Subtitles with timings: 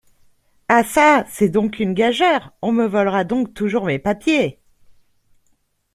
[0.67, 1.25] Ah çà!
[1.29, 2.53] c’est donc une gageure?
[2.63, 4.59] on me volera donc toujours mes papiers!